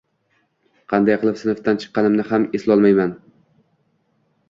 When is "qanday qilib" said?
0.93-1.37